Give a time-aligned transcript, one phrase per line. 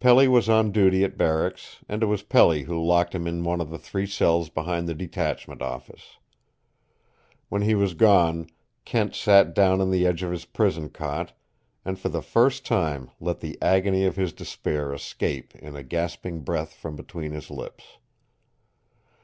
[0.00, 3.60] Pelly was on duty at barracks, and it was Pelly who locked him in one
[3.60, 6.18] of the three cells behind the detachment office.
[7.48, 8.48] When he was gone,
[8.84, 11.32] Kent sat down on the edge of his prison cot
[11.84, 16.40] and for the first time let the agony of his despair escape in a gasping
[16.40, 17.84] breath from between his lips.